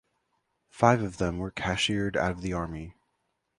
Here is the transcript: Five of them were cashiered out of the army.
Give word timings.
Five 0.71 1.03
of 1.03 1.17
them 1.17 1.37
were 1.37 1.51
cashiered 1.51 2.17
out 2.17 2.31
of 2.31 2.41
the 2.41 2.53
army. 2.53 2.95